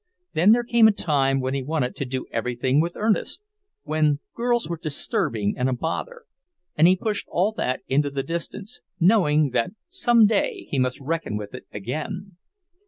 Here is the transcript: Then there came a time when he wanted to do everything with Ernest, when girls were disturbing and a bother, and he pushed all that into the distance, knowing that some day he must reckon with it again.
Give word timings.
Then 0.33 0.51
there 0.51 0.63
came 0.63 0.87
a 0.87 0.91
time 0.91 1.39
when 1.41 1.53
he 1.53 1.61
wanted 1.61 1.95
to 1.97 2.05
do 2.05 2.25
everything 2.31 2.81
with 2.81 2.95
Ernest, 2.95 3.43
when 3.83 4.19
girls 4.35 4.67
were 4.67 4.79
disturbing 4.81 5.53
and 5.55 5.69
a 5.69 5.73
bother, 5.73 6.23
and 6.75 6.87
he 6.87 6.95
pushed 6.95 7.27
all 7.29 7.51
that 7.57 7.81
into 7.87 8.09
the 8.09 8.23
distance, 8.23 8.81
knowing 8.99 9.51
that 9.51 9.73
some 9.85 10.25
day 10.25 10.65
he 10.71 10.79
must 10.79 10.99
reckon 10.99 11.37
with 11.37 11.53
it 11.53 11.67
again. 11.71 12.35